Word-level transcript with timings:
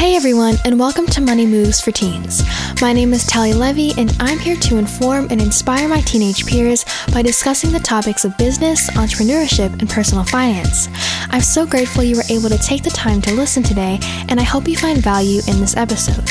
Hey 0.00 0.16
everyone, 0.16 0.54
and 0.64 0.80
welcome 0.80 1.04
to 1.08 1.20
Money 1.20 1.44
Moves 1.44 1.78
for 1.78 1.90
Teens. 1.90 2.42
My 2.80 2.90
name 2.90 3.12
is 3.12 3.26
Tally 3.26 3.52
Levy, 3.52 3.92
and 3.98 4.10
I'm 4.18 4.38
here 4.38 4.56
to 4.56 4.78
inform 4.78 5.28
and 5.30 5.42
inspire 5.42 5.88
my 5.88 6.00
teenage 6.00 6.46
peers 6.46 6.86
by 7.12 7.20
discussing 7.20 7.70
the 7.70 7.80
topics 7.80 8.24
of 8.24 8.34
business, 8.38 8.88
entrepreneurship, 8.92 9.78
and 9.78 9.90
personal 9.90 10.24
finance. 10.24 10.88
I'm 11.28 11.42
so 11.42 11.66
grateful 11.66 12.02
you 12.02 12.16
were 12.16 12.22
able 12.30 12.48
to 12.48 12.56
take 12.56 12.82
the 12.82 12.88
time 12.88 13.20
to 13.20 13.34
listen 13.34 13.62
today, 13.62 13.98
and 14.30 14.40
I 14.40 14.42
hope 14.42 14.66
you 14.66 14.74
find 14.74 15.02
value 15.02 15.42
in 15.46 15.60
this 15.60 15.76
episode. 15.76 16.26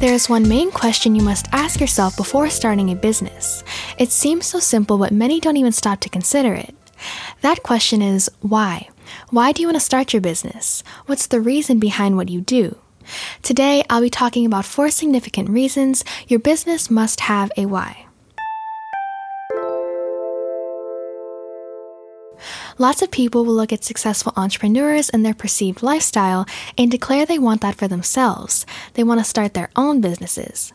There 0.00 0.14
is 0.14 0.30
one 0.30 0.48
main 0.48 0.70
question 0.70 1.14
you 1.14 1.22
must 1.22 1.46
ask 1.52 1.78
yourself 1.78 2.16
before 2.16 2.48
starting 2.48 2.90
a 2.90 2.96
business. 2.96 3.64
It 3.98 4.10
seems 4.10 4.46
so 4.46 4.60
simple, 4.60 4.96
but 4.96 5.12
many 5.12 5.40
don't 5.40 5.58
even 5.58 5.72
stop 5.72 6.00
to 6.00 6.08
consider 6.08 6.54
it. 6.54 6.74
That 7.42 7.62
question 7.62 8.00
is 8.00 8.30
why? 8.40 8.88
Why 9.30 9.52
do 9.52 9.62
you 9.62 9.68
want 9.68 9.76
to 9.76 9.80
start 9.80 10.12
your 10.12 10.20
business? 10.20 10.82
What's 11.06 11.28
the 11.28 11.40
reason 11.40 11.78
behind 11.78 12.16
what 12.16 12.28
you 12.28 12.40
do? 12.40 12.76
Today, 13.42 13.84
I'll 13.88 14.00
be 14.00 14.10
talking 14.10 14.44
about 14.44 14.64
four 14.64 14.90
significant 14.90 15.48
reasons 15.48 16.04
your 16.26 16.40
business 16.40 16.90
must 16.90 17.20
have 17.20 17.52
a 17.56 17.66
why. 17.66 18.06
Lots 22.76 23.02
of 23.02 23.12
people 23.12 23.44
will 23.44 23.54
look 23.54 23.72
at 23.72 23.84
successful 23.84 24.32
entrepreneurs 24.36 25.10
and 25.10 25.24
their 25.24 25.34
perceived 25.34 25.80
lifestyle 25.80 26.44
and 26.76 26.90
declare 26.90 27.24
they 27.24 27.38
want 27.38 27.60
that 27.60 27.76
for 27.76 27.86
themselves. 27.86 28.66
They 28.94 29.04
want 29.04 29.20
to 29.20 29.24
start 29.24 29.54
their 29.54 29.70
own 29.76 30.00
businesses. 30.00 30.72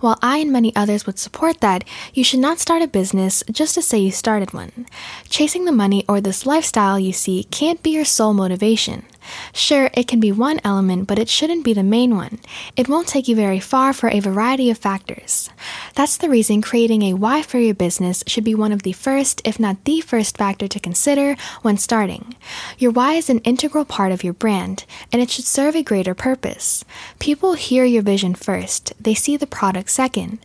While 0.00 0.18
I 0.22 0.38
and 0.38 0.52
many 0.52 0.74
others 0.74 1.06
would 1.06 1.18
support 1.18 1.60
that, 1.60 1.84
you 2.14 2.24
should 2.24 2.40
not 2.40 2.58
start 2.58 2.82
a 2.82 2.88
business 2.88 3.42
just 3.50 3.74
to 3.74 3.82
say 3.82 3.98
you 3.98 4.12
started 4.12 4.52
one. 4.52 4.86
Chasing 5.28 5.64
the 5.64 5.72
money 5.72 6.04
or 6.08 6.20
this 6.20 6.46
lifestyle 6.46 6.98
you 6.98 7.12
see 7.12 7.44
can't 7.44 7.82
be 7.82 7.90
your 7.90 8.04
sole 8.04 8.34
motivation. 8.34 9.04
Sure, 9.52 9.90
it 9.94 10.06
can 10.06 10.20
be 10.20 10.32
one 10.32 10.60
element, 10.64 11.06
but 11.06 11.18
it 11.18 11.28
shouldn't 11.28 11.64
be 11.64 11.72
the 11.72 11.82
main 11.82 12.14
one. 12.14 12.38
It 12.76 12.88
won't 12.88 13.08
take 13.08 13.28
you 13.28 13.34
very 13.34 13.60
far 13.60 13.92
for 13.92 14.08
a 14.08 14.20
variety 14.20 14.70
of 14.70 14.78
factors. 14.78 15.50
That's 15.94 16.16
the 16.16 16.28
reason 16.28 16.62
creating 16.62 17.02
a 17.02 17.14
why 17.14 17.42
for 17.42 17.58
your 17.58 17.74
business 17.74 18.22
should 18.26 18.44
be 18.44 18.54
one 18.54 18.72
of 18.72 18.82
the 18.82 18.92
first, 18.92 19.40
if 19.44 19.58
not 19.58 19.84
the 19.84 20.00
first 20.00 20.36
factor 20.36 20.68
to 20.68 20.80
consider 20.80 21.36
when 21.62 21.76
starting. 21.76 22.36
Your 22.78 22.92
why 22.92 23.14
is 23.14 23.30
an 23.30 23.40
integral 23.40 23.84
part 23.84 24.12
of 24.12 24.22
your 24.22 24.32
brand, 24.32 24.84
and 25.12 25.20
it 25.20 25.30
should 25.30 25.44
serve 25.44 25.74
a 25.74 25.82
greater 25.82 26.14
purpose. 26.14 26.84
People 27.18 27.54
hear 27.54 27.84
your 27.84 28.02
vision 28.02 28.34
first, 28.34 28.92
they 29.00 29.14
see 29.14 29.36
the 29.36 29.46
product 29.56 29.88
second. 29.88 30.38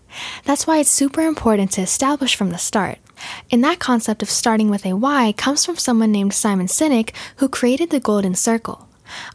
That's 0.46 0.66
why 0.66 0.78
it's 0.78 0.90
super 0.90 1.20
important 1.22 1.72
to 1.74 1.82
establish 1.82 2.34
from 2.34 2.52
the 2.52 2.58
start. 2.58 2.98
And 3.52 3.62
that 3.62 3.80
concept 3.80 4.24
of 4.24 4.30
starting 4.30 4.70
with 4.70 4.86
a 4.86 4.96
why 4.96 5.34
comes 5.34 5.66
from 5.66 5.76
someone 5.76 6.14
named 6.14 6.34
Simon 6.34 6.68
Sinek 6.68 7.14
who 7.36 7.50
created 7.50 7.90
the 7.90 8.00
Golden 8.00 8.36
Circle. 8.36 8.88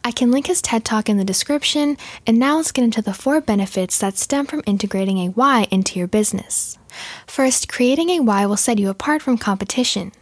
I 0.02 0.12
can 0.12 0.30
link 0.30 0.47
his 0.47 0.62
TED 0.62 0.86
Talk 0.86 1.10
in 1.10 1.19
the 1.19 1.24
description, 1.24 1.98
and 2.27 2.38
now 2.38 2.56
let's 2.56 2.72
get 2.72 2.84
into 2.84 3.02
the 3.02 3.12
four 3.12 3.42
benefits 3.42 3.98
that 3.98 4.16
stem 4.16 4.47
from 4.47 4.62
integrating 4.64 5.19
a 5.19 5.28
why 5.28 5.69
into 5.70 5.98
your 5.98 6.08
business. 6.08 6.78
First, 7.27 7.69
creating 7.69 8.08
a 8.08 8.20
why 8.20 8.47
will 8.47 8.56
set 8.56 8.78
you 8.78 8.88
apart 8.88 9.20
from 9.20 9.36
competition. 9.36 10.12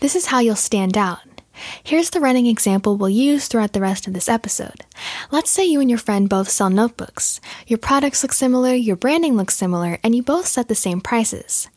This 0.00 0.16
is 0.16 0.26
how 0.26 0.40
you'll 0.40 0.56
stand 0.56 0.98
out. 0.98 1.20
Here's 1.82 2.10
the 2.10 2.20
running 2.20 2.46
example 2.46 2.96
we'll 2.96 3.10
use 3.10 3.46
throughout 3.46 3.72
the 3.72 3.80
rest 3.80 4.06
of 4.06 4.12
this 4.12 4.28
episode. 4.28 4.84
Let's 5.30 5.50
say 5.50 5.64
you 5.64 5.80
and 5.80 5.88
your 5.88 5.98
friend 5.98 6.28
both 6.28 6.48
sell 6.48 6.70
notebooks. 6.70 7.40
Your 7.66 7.78
products 7.78 8.22
look 8.22 8.32
similar, 8.32 8.74
your 8.74 8.96
branding 8.96 9.36
looks 9.36 9.56
similar, 9.56 9.98
and 10.02 10.14
you 10.14 10.22
both 10.22 10.46
set 10.46 10.68
the 10.68 10.74
same 10.74 11.00
prices. 11.00 11.68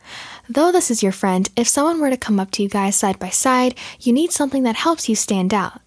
Though 0.50 0.72
this 0.72 0.90
is 0.90 1.04
your 1.04 1.12
friend, 1.12 1.50
if 1.56 1.68
someone 1.68 2.00
were 2.00 2.10
to 2.10 2.18
come 2.18 2.40
up 2.40 2.52
to 2.52 2.64
you 2.64 2.70
guys 2.70 2.96
side 2.96 3.20
by 3.20 3.30
side, 3.30 3.76
you 4.00 4.14
need 4.14 4.32
something 4.32 4.64
that 4.64 4.76
helps 4.76 5.08
you 5.10 5.16
stand 5.16 5.54
out. 5.54 5.82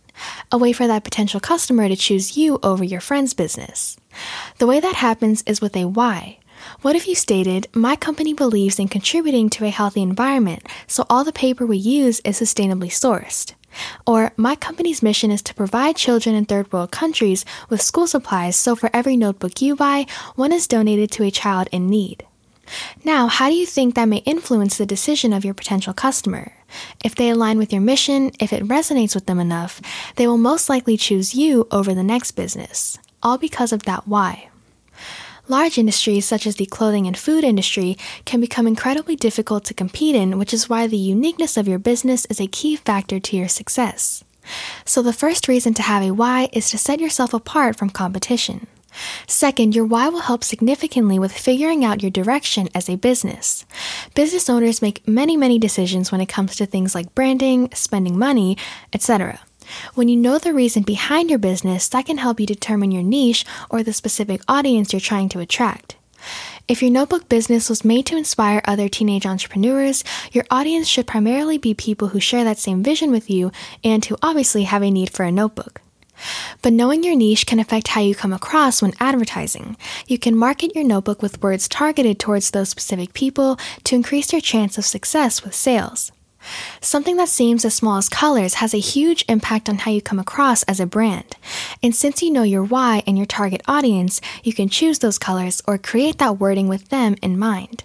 A 0.53 0.59
way 0.59 0.73
for 0.73 0.87
that 0.87 1.05
potential 1.05 1.41
customer 1.41 1.89
to 1.89 1.97
choose 1.97 2.37
you 2.37 2.59
over 2.63 2.85
your 2.85 3.01
friend's 3.01 3.35
business. 3.35 3.97
The 4.59 4.67
way 4.67 4.81
that 4.81 4.97
happens 4.97 5.43
is 5.47 5.61
with 5.61 5.77
a 5.77 5.87
why. 5.87 6.39
What 6.83 6.95
if 6.95 7.09
you 7.09 7.15
stated, 7.15 7.69
My 7.75 7.97
company 7.97 8.35
believes 8.35 8.79
in 8.79 8.89
contributing 8.89 9.49
to 9.51 9.65
a 9.65 9.71
healthy 9.71 10.03
environment, 10.03 10.67
so 10.87 11.07
all 11.09 11.25
the 11.25 11.33
paper 11.33 11.65
we 11.65 11.79
use 11.79 12.21
is 12.21 12.39
sustainably 12.39 12.89
sourced? 12.91 13.55
Or, 14.07 14.33
my 14.37 14.57
company's 14.57 15.03
mission 15.03 15.31
is 15.31 15.43
to 15.43 15.55
provide 15.55 15.97
children 15.97 16.35
in 16.35 16.45
third 16.45 16.73
world 16.73 16.91
countries 16.91 17.45
with 17.69 17.83
school 17.83 18.07
supplies, 18.07 18.57
so 18.57 18.75
for 18.75 18.91
every 18.93 19.17
notebook 19.17 19.63
you 19.63 19.77
buy, 19.77 20.07
one 20.35 20.53
is 20.53 20.67
donated 20.67 21.11
to 21.13 21.25
a 21.25 21.31
child 21.31 21.69
in 21.73 21.89
need. 21.89 22.25
Now, 23.05 23.27
how 23.27 23.49
do 23.49 23.55
you 23.55 23.67
think 23.67 23.95
that 23.95 24.09
may 24.09 24.19
influence 24.19 24.79
the 24.79 24.87
decision 24.87 25.33
of 25.33 25.45
your 25.45 25.55
potential 25.55 25.93
customer? 25.93 26.53
If 27.05 27.15
they 27.15 27.31
align 27.31 27.59
with 27.59 27.73
your 27.73 27.83
mission, 27.83 28.31
if 28.39 28.53
it 28.53 28.67
resonates 28.67 29.15
with 29.15 29.27
them 29.27 29.41
enough, 29.41 29.81
they 30.17 30.27
will 30.27 30.39
most 30.39 30.69
likely 30.69 30.97
choose 30.97 31.35
you 31.35 31.67
over 31.71 31.95
the 31.95 32.05
next 32.05 32.33
business, 32.33 32.99
all 33.23 33.39
because 33.39 33.73
of 33.73 33.85
that 33.85 34.07
why. 34.07 34.51
Large 35.51 35.79
industries 35.79 36.27
such 36.27 36.47
as 36.47 36.55
the 36.55 36.67
clothing 36.67 37.09
and 37.09 37.19
food 37.19 37.43
industry 37.43 37.99
can 38.25 38.41
become 38.41 38.69
incredibly 38.69 39.17
difficult 39.17 39.65
to 39.65 39.75
compete 39.75 40.15
in, 40.15 40.39
which 40.39 40.55
is 40.55 40.69
why 40.69 40.87
the 40.87 40.97
uniqueness 40.97 41.57
of 41.57 41.67
your 41.67 41.81
business 41.81 42.25
is 42.27 42.41
a 42.41 42.47
key 42.47 42.77
factor 42.77 43.19
to 43.19 43.37
your 43.37 43.49
success. 43.49 44.23
So, 44.85 45.03
the 45.03 45.13
first 45.13 45.49
reason 45.49 45.75
to 45.75 45.83
have 45.83 46.05
a 46.05 46.13
why 46.13 46.51
is 46.53 46.71
to 46.71 46.79
set 46.79 47.01
yourself 47.01 47.35
apart 47.35 47.75
from 47.75 47.91
competition. 47.91 48.69
Second, 49.27 49.75
your 49.75 49.87
why 49.87 50.09
will 50.09 50.21
help 50.21 50.45
significantly 50.45 51.19
with 51.19 51.33
figuring 51.33 51.85
out 51.85 52.01
your 52.01 52.13
direction 52.13 52.69
as 52.73 52.89
a 52.89 52.95
business. 52.95 53.67
Business 54.15 54.49
owners 54.49 54.81
make 54.81 55.07
many, 55.09 55.37
many 55.37 55.59
decisions 55.59 56.13
when 56.13 56.21
it 56.21 56.29
comes 56.29 56.55
to 56.57 56.65
things 56.65 56.95
like 56.95 57.17
branding, 57.17 57.71
spending 57.75 58.17
money, 58.17 58.57
etc. 58.93 59.41
When 59.95 60.09
you 60.09 60.17
know 60.17 60.39
the 60.39 60.55
reason 60.55 60.83
behind 60.83 61.31
your 61.31 61.39
business, 61.39 61.89
that 61.89 62.07
can 62.07 62.19
help 62.19 62.41
you 62.41 62.47
determine 62.47 62.91
your 62.91 63.03
niche 63.03 63.45
or 63.69 63.83
the 63.83 63.93
specific 63.93 64.43
audience 64.49 64.93
you're 64.93 65.01
trying 65.01 65.29
to 65.31 65.41
attract. 65.41 65.97
If 66.69 66.83
your 66.83 66.91
notebook 66.91 67.29
business 67.29 67.69
was 67.69 67.85
made 67.85 68.07
to 68.07 68.17
inspire 68.17 68.63
other 68.65 68.89
teenage 68.89 69.27
entrepreneurs, 69.27 70.05
your 70.33 70.45
audience 70.51 70.87
should 70.87 71.07
primarily 71.07 71.59
be 71.59 71.75
people 71.75 72.09
who 72.09 72.21
share 72.21 72.45
that 72.45 72.59
same 72.59 72.83
vision 72.83 73.11
with 73.11 73.29
you 73.29 73.51
and 73.83 74.05
who 74.05 74.17
obviously 74.23 74.65
have 74.65 74.83
a 74.83 74.91
need 74.91 75.11
for 75.11 75.25
a 75.25 75.33
notebook. 75.33 75.81
But 76.63 76.73
knowing 76.73 77.03
your 77.03 77.17
niche 77.17 77.47
can 77.47 77.59
affect 77.59 77.89
how 77.89 78.03
you 78.03 78.15
come 78.15 78.33
across 78.33 78.83
when 78.83 78.93
advertising. 79.01 79.77
You 80.07 80.19
can 80.19 80.37
market 80.37 80.75
your 80.75 80.85
notebook 80.85 81.23
with 81.23 81.43
words 81.43 81.67
targeted 81.67 82.19
towards 82.19 82.51
those 82.51 82.69
specific 82.69 83.15
people 83.15 83.59
to 83.85 83.97
increase 83.97 84.33
your 84.33 84.43
chance 84.43 84.77
of 84.79 84.85
success 84.85 85.43
with 85.43 85.55
sales. 85.55 86.13
Something 86.81 87.17
that 87.17 87.29
seems 87.29 87.65
as 87.65 87.75
small 87.75 87.99
as 87.99 88.09
colors 88.09 88.55
has 88.55 88.75
a 88.75 88.79
huge 88.79 89.25
impact 89.29 89.69
on 89.69 89.79
how 89.79 89.91
you 89.91 90.01
come 90.01 90.19
across 90.19 90.63
as 90.65 90.81
a 90.81 90.87
brand. 90.87 91.37
And 91.83 91.95
since 91.95 92.23
you 92.23 92.31
know 92.31 92.43
your 92.43 92.65
why 92.65 93.03
and 93.07 93.17
your 93.17 93.27
target 93.27 93.63
audience, 93.69 94.21
you 94.43 94.53
can 94.53 94.69
choose 94.69 94.99
those 94.99 95.19
colors 95.19 95.63
or 95.67 95.79
create 95.79 96.19
that 96.19 96.39
wording 96.39 96.69
with 96.69 96.89
them 96.89 97.17
in 97.23 97.39
mind. 97.39 97.85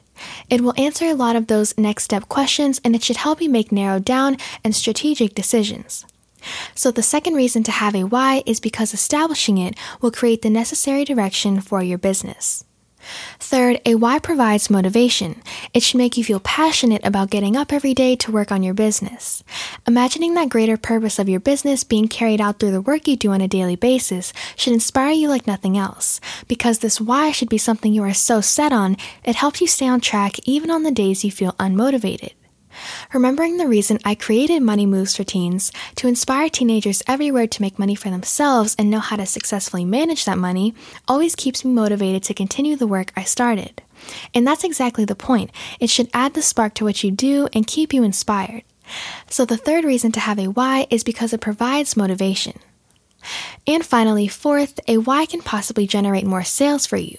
It 0.50 0.62
will 0.62 0.74
answer 0.78 1.06
a 1.06 1.14
lot 1.14 1.36
of 1.36 1.48
those 1.48 1.78
next 1.78 2.04
step 2.04 2.30
questions 2.30 2.80
and 2.84 2.96
it 2.96 3.04
should 3.04 3.18
help 3.18 3.42
you 3.42 3.50
make 3.50 3.72
narrowed 3.72 4.06
down 4.06 4.38
and 4.64 4.76
strategic 4.76 5.36
decisions. 5.36 6.06
So, 6.76 6.92
the 6.92 7.02
second 7.02 7.34
reason 7.34 7.64
to 7.64 7.72
have 7.72 7.96
a 7.96 8.04
why 8.04 8.44
is 8.46 8.60
because 8.60 8.94
establishing 8.94 9.58
it 9.58 9.76
will 10.00 10.12
create 10.12 10.44
the 10.44 10.50
necessary 10.50 11.04
direction 11.04 11.60
for 11.60 11.82
your 11.82 11.98
business. 11.98 12.64
Third, 13.40 13.80
a 13.86 13.96
why 13.96 14.20
provides 14.20 14.70
motivation. 14.70 15.42
It 15.74 15.84
should 15.84 15.98
make 15.98 16.18
you 16.18 16.24
feel 16.24 16.40
passionate 16.40 17.06
about 17.06 17.30
getting 17.30 17.56
up 17.56 17.72
every 17.72 17.94
day 17.94 18.16
to 18.18 18.32
work 18.32 18.52
on 18.52 18.64
your 18.64 18.74
business. 18.74 19.44
Imagining 19.88 20.34
that 20.34 20.50
greater 20.50 20.78
purpose 20.78 21.20
of 21.20 21.30
your 21.30 21.40
business 21.40 21.84
being 21.84 22.08
carried 22.08 22.42
out 22.42 22.60
through 22.60 22.72
the 22.72 22.82
work 22.82 23.08
you 23.08 23.16
do 23.16 23.32
on 23.32 23.42
a 23.42 23.48
daily 23.48 23.76
basis 23.76 24.34
should 24.56 24.74
inspire 24.74 25.12
you 25.12 25.30
like 25.30 25.48
nothing 25.48 25.78
else. 25.78 26.20
Because 26.48 26.80
this 26.80 27.02
why 27.02 27.32
should 27.32 27.50
be 27.50 27.58
something 27.58 27.94
you 27.94 28.04
are 28.04 28.14
so 28.14 28.42
set 28.42 28.72
on, 28.72 28.98
it 29.24 29.36
helps 29.36 29.62
you 29.62 29.68
stay 29.68 29.88
on 29.88 30.02
track 30.02 30.40
even 30.48 30.72
on 30.72 30.84
the 30.84 30.92
days 30.92 31.24
you 31.24 31.32
feel 31.32 31.54
unmotivated. 31.54 32.34
Remembering 33.14 33.58
the 33.58 33.68
reason 33.68 34.00
I 34.04 34.16
created 34.16 34.62
Money 34.62 34.86
Moves 34.86 35.16
for 35.16 35.24
Teens 35.24 35.72
to 35.96 36.08
inspire 36.08 36.50
teenagers 36.50 37.04
everywhere 37.08 37.48
to 37.48 37.62
make 37.62 37.80
money 37.80 37.96
for 37.96 38.10
themselves 38.10 38.76
and 38.78 38.90
know 38.90 39.00
how 39.00 39.16
to 39.16 39.26
successfully 39.26 39.86
manage 39.86 40.26
that 40.26 40.38
money 40.38 40.74
always 41.08 41.36
keeps 41.36 41.64
me 41.64 41.72
motivated 41.72 42.24
to 42.24 42.34
continue 42.34 42.76
the 42.76 42.88
work 42.88 43.12
I 43.16 43.24
started. 43.24 43.82
And 44.34 44.46
that's 44.46 44.64
exactly 44.64 45.06
the 45.06 45.16
point. 45.16 45.52
It 45.80 45.90
should 45.90 46.10
add 46.14 46.34
the 46.34 46.42
spark 46.42 46.74
to 46.76 46.84
what 46.84 47.04
you 47.04 47.12
do 47.12 47.48
and 47.54 47.68
keep 47.68 47.94
you 47.94 48.04
inspired. 48.04 48.64
So, 49.30 49.46
the 49.46 49.58
third 49.58 49.84
reason 49.84 50.12
to 50.14 50.20
have 50.20 50.38
a 50.38 50.48
why 50.48 50.86
is 50.90 51.04
because 51.04 51.34
it 51.34 51.42
provides 51.42 51.98
motivation. 51.98 52.60
And 53.66 53.84
finally, 53.84 54.28
fourth, 54.28 54.80
a 54.88 55.00
why 55.00 55.26
can 55.26 55.42
possibly 55.42 55.88
generate 55.88 56.26
more 56.26 56.44
sales 56.44 56.86
for 56.86 56.98
you. 56.98 57.18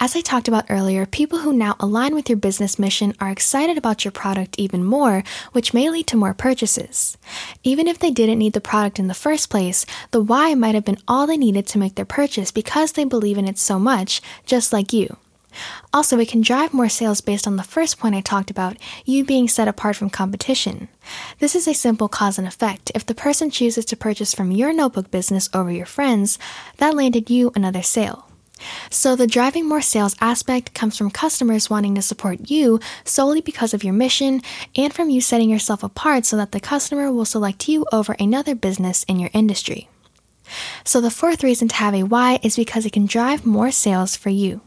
As 0.00 0.14
I 0.14 0.20
talked 0.20 0.48
about 0.48 0.66
earlier, 0.68 1.06
people 1.06 1.38
who 1.38 1.52
now 1.52 1.76
align 1.80 2.14
with 2.14 2.28
your 2.28 2.36
business 2.36 2.78
mission 2.78 3.14
are 3.20 3.30
excited 3.30 3.78
about 3.78 4.04
your 4.04 4.12
product 4.12 4.56
even 4.58 4.84
more, 4.84 5.24
which 5.52 5.72
may 5.72 5.88
lead 5.88 6.06
to 6.08 6.16
more 6.16 6.34
purchases. 6.34 7.16
Even 7.62 7.86
if 7.86 7.98
they 7.98 8.10
didn't 8.10 8.38
need 8.38 8.52
the 8.52 8.60
product 8.60 8.98
in 8.98 9.06
the 9.06 9.14
first 9.14 9.50
place, 9.50 9.86
the 10.10 10.20
why 10.20 10.54
might 10.54 10.74
have 10.74 10.84
been 10.84 10.98
all 11.08 11.26
they 11.26 11.36
needed 11.36 11.66
to 11.68 11.78
make 11.78 11.94
their 11.94 12.04
purchase 12.04 12.50
because 12.50 12.92
they 12.92 13.04
believe 13.04 13.38
in 13.38 13.48
it 13.48 13.58
so 13.58 13.78
much, 13.78 14.20
just 14.44 14.72
like 14.72 14.92
you. 14.92 15.16
Also, 15.92 16.18
it 16.18 16.28
can 16.28 16.40
drive 16.40 16.74
more 16.74 16.88
sales 16.88 17.20
based 17.20 17.46
on 17.46 17.56
the 17.56 17.62
first 17.62 17.98
point 17.98 18.14
I 18.14 18.20
talked 18.20 18.50
about, 18.50 18.76
you 19.04 19.24
being 19.24 19.48
set 19.48 19.68
apart 19.68 19.96
from 19.96 20.10
competition. 20.10 20.88
This 21.38 21.54
is 21.54 21.68
a 21.68 21.74
simple 21.74 22.08
cause 22.08 22.38
and 22.38 22.46
effect. 22.46 22.90
If 22.94 23.06
the 23.06 23.14
person 23.14 23.50
chooses 23.50 23.84
to 23.86 23.96
purchase 23.96 24.34
from 24.34 24.50
your 24.50 24.72
notebook 24.72 25.10
business 25.10 25.48
over 25.54 25.70
your 25.70 25.86
friends, 25.86 26.38
that 26.78 26.96
landed 26.96 27.30
you 27.30 27.52
another 27.54 27.82
sale. 27.82 28.28
So, 28.90 29.16
the 29.16 29.26
driving 29.26 29.68
more 29.68 29.82
sales 29.82 30.14
aspect 30.20 30.74
comes 30.74 30.96
from 30.96 31.10
customers 31.10 31.68
wanting 31.68 31.94
to 31.96 32.02
support 32.02 32.50
you 32.50 32.80
solely 33.04 33.40
because 33.40 33.74
of 33.74 33.82
your 33.82 33.92
mission 33.92 34.40
and 34.76 34.94
from 34.94 35.10
you 35.10 35.20
setting 35.20 35.50
yourself 35.50 35.82
apart 35.82 36.24
so 36.24 36.36
that 36.36 36.52
the 36.52 36.60
customer 36.60 37.12
will 37.12 37.24
select 37.24 37.68
you 37.68 37.84
over 37.92 38.14
another 38.18 38.54
business 38.54 39.02
in 39.04 39.18
your 39.18 39.30
industry. 39.34 39.88
So, 40.84 41.00
the 41.00 41.10
fourth 41.10 41.42
reason 41.42 41.68
to 41.68 41.74
have 41.76 41.94
a 41.94 42.04
why 42.04 42.38
is 42.42 42.56
because 42.56 42.86
it 42.86 42.92
can 42.92 43.06
drive 43.06 43.44
more 43.44 43.70
sales 43.70 44.16
for 44.16 44.30
you. 44.30 44.60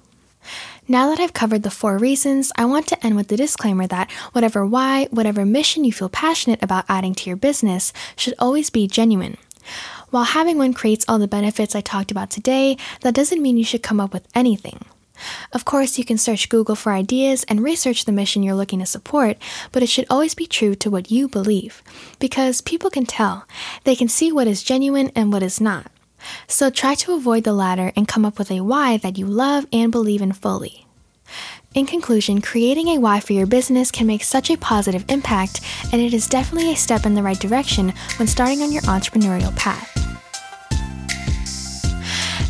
Now 0.88 1.10
that 1.10 1.20
I've 1.20 1.34
covered 1.34 1.64
the 1.64 1.72
four 1.72 1.98
reasons, 1.98 2.52
I 2.56 2.66
want 2.66 2.88
to 2.88 3.06
end 3.06 3.18
with 3.18 3.28
the 3.28 3.36
disclaimer 3.36 3.88
that 3.88 4.10
whatever 4.32 4.66
why, 4.66 5.08
whatever 5.12 5.46
mission 5.46 5.84
you 5.84 5.92
feel 5.92 6.08
passionate 6.08 6.64
about 6.64 6.86
adding 6.88 7.14
to 7.16 7.30
your 7.30 7.36
business 7.36 7.92
should 8.16 8.36
always 8.40 8.70
be 8.70 8.88
genuine. 8.88 9.38
While 10.10 10.24
having 10.24 10.58
one 10.58 10.74
creates 10.74 11.06
all 11.08 11.20
the 11.20 11.28
benefits 11.28 11.76
I 11.76 11.82
talked 11.82 12.12
about 12.12 12.30
today, 12.30 12.78
that 13.02 13.14
doesn't 13.14 13.42
mean 13.42 13.58
you 13.58 13.64
should 13.64 13.84
come 13.84 14.00
up 14.00 14.14
with 14.14 14.28
anything. 14.34 14.86
Of 15.52 15.66
course, 15.66 15.98
you 15.98 16.06
can 16.06 16.18
search 16.18 16.50
Google 16.50 16.76
for 16.76 16.92
ideas 16.92 17.44
and 17.46 17.64
research 17.64 18.06
the 18.06 18.12
mission 18.12 18.44
you're 18.44 18.56
looking 18.56 18.80
to 18.80 18.86
support, 18.86 19.38
but 19.72 19.84
it 19.84 19.90
should 19.90 20.06
always 20.10 20.36
be 20.36 20.48
true 20.48 20.76
to 20.76 20.90
what 20.90 21.12
you 21.12 21.28
believe. 21.28 21.82
Because 22.20 22.62
people 22.62 22.90
can 22.90 23.06
tell, 23.06 23.46
they 23.84 23.96
can 23.96 24.08
see 24.08 24.32
what 24.32 24.48
is 24.48 24.64
genuine 24.64 25.12
and 25.16 25.32
what 25.32 25.44
is 25.44 25.60
not. 25.60 25.92
So 26.48 26.70
try 26.70 26.96
to 26.96 27.14
avoid 27.14 27.44
the 27.44 27.54
latter 27.54 27.92
and 27.96 28.08
come 28.08 28.26
up 28.26 28.40
with 28.40 28.52
a 28.52 28.62
why 28.62 28.98
that 28.98 29.18
you 29.18 29.26
love 29.26 29.68
and 29.72 29.92
believe 29.92 30.22
in 30.22 30.34
fully. 30.34 30.87
In 31.78 31.86
conclusion, 31.86 32.42
creating 32.42 32.88
a 32.88 32.98
why 32.98 33.20
for 33.20 33.34
your 33.34 33.46
business 33.46 33.92
can 33.92 34.08
make 34.08 34.24
such 34.24 34.50
a 34.50 34.58
positive 34.58 35.06
impact, 35.10 35.62
and 35.94 36.02
it 36.02 36.12
is 36.12 36.26
definitely 36.26 36.74
a 36.74 36.76
step 36.76 37.06
in 37.06 37.14
the 37.14 37.22
right 37.22 37.40
direction 37.40 37.94
when 38.16 38.28
starting 38.28 38.64
on 38.64 38.72
your 38.72 38.82
entrepreneurial 38.82 39.56
path. 39.56 39.94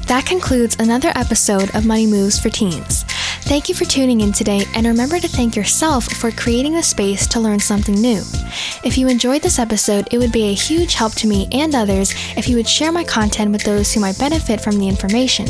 That 0.07 0.25
concludes 0.25 0.77
another 0.79 1.11
episode 1.13 1.75
of 1.75 1.85
Money 1.85 2.07
Moves 2.07 2.39
for 2.39 2.49
Teens. 2.49 3.03
Thank 3.47 3.69
you 3.69 3.75
for 3.75 3.85
tuning 3.85 4.19
in 4.19 4.33
today, 4.33 4.65
and 4.75 4.85
remember 4.85 5.19
to 5.19 5.27
thank 5.27 5.55
yourself 5.55 6.03
for 6.03 6.31
creating 6.31 6.73
the 6.73 6.83
space 6.83 7.25
to 7.27 7.39
learn 7.39 7.61
something 7.61 7.95
new. 7.95 8.21
If 8.83 8.97
you 8.97 9.07
enjoyed 9.07 9.41
this 9.41 9.57
episode, 9.57 10.09
it 10.11 10.17
would 10.17 10.33
be 10.33 10.49
a 10.49 10.53
huge 10.53 10.95
help 10.95 11.15
to 11.15 11.27
me 11.27 11.47
and 11.53 11.73
others 11.73 12.13
if 12.35 12.49
you 12.49 12.57
would 12.57 12.67
share 12.67 12.91
my 12.91 13.05
content 13.05 13.53
with 13.53 13.63
those 13.63 13.93
who 13.93 14.01
might 14.01 14.19
benefit 14.19 14.59
from 14.59 14.77
the 14.77 14.89
information. 14.89 15.47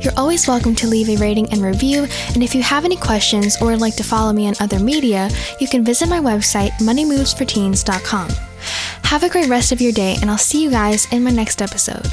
You're 0.00 0.12
always 0.16 0.48
welcome 0.48 0.74
to 0.74 0.88
leave 0.88 1.08
a 1.08 1.18
rating 1.18 1.48
and 1.52 1.62
review, 1.62 2.08
and 2.34 2.42
if 2.42 2.52
you 2.52 2.64
have 2.64 2.84
any 2.84 2.96
questions 2.96 3.56
or 3.62 3.68
would 3.68 3.80
like 3.80 3.96
to 3.96 4.04
follow 4.04 4.32
me 4.32 4.48
on 4.48 4.54
other 4.58 4.80
media, 4.80 5.30
you 5.60 5.68
can 5.68 5.84
visit 5.84 6.08
my 6.08 6.18
website, 6.18 6.72
moneymovesforteens.com. 6.80 8.28
Have 9.04 9.22
a 9.22 9.28
great 9.28 9.48
rest 9.48 9.70
of 9.70 9.80
your 9.80 9.92
day, 9.92 10.16
and 10.20 10.32
I'll 10.32 10.36
see 10.36 10.64
you 10.64 10.70
guys 10.70 11.06
in 11.12 11.22
my 11.22 11.30
next 11.30 11.62
episode. 11.62 12.12